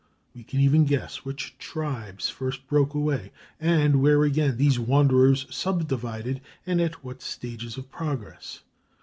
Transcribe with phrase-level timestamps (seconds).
[0.33, 6.41] We can even guess which tribes first broke away, and where again these wanderers subdivided,
[6.65, 8.63] and at what stage of progress.